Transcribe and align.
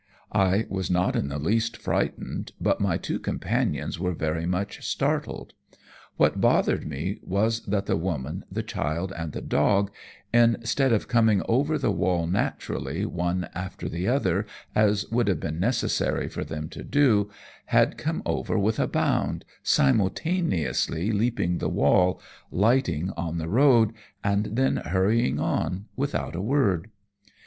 I 0.33 0.65
was 0.67 0.89
not 0.89 1.15
in 1.15 1.27
the 1.27 1.37
least 1.37 1.77
frightened, 1.77 2.53
but 2.59 2.81
my 2.81 2.97
two 2.97 3.19
companions 3.19 3.99
were 3.99 4.13
very 4.15 4.47
much 4.47 4.83
startled. 4.83 5.53
What 6.17 6.41
bothered 6.41 6.87
me 6.87 7.19
was 7.21 7.63
that 7.67 7.85
the 7.85 7.95
woman, 7.95 8.43
the 8.51 8.63
child, 8.63 9.13
and 9.15 9.31
the 9.31 9.41
dog, 9.43 9.91
instead 10.33 10.91
of 10.91 11.07
coming 11.07 11.43
over 11.47 11.77
the 11.77 11.91
wall 11.91 12.25
naturally 12.25 13.05
one 13.05 13.47
after 13.53 13.87
the 13.87 14.07
other, 14.07 14.47
as 14.73 15.05
would 15.11 15.27
have 15.27 15.39
been 15.39 15.59
necessary 15.59 16.27
for 16.27 16.43
them 16.43 16.67
to 16.69 16.83
do, 16.83 17.29
had 17.67 17.95
come 17.99 18.23
over 18.25 18.57
with 18.57 18.79
a 18.79 18.87
bound, 18.87 19.45
simultaneously 19.61 21.11
leaping 21.11 21.59
the 21.59 21.69
wall, 21.69 22.19
lighting 22.49 23.11
on 23.15 23.37
the 23.37 23.47
road, 23.47 23.93
and 24.23 24.47
then 24.55 24.77
hurrying 24.77 25.39
on 25.39 25.85
without 25.95 26.35
a 26.35 26.41
word. 26.41 26.89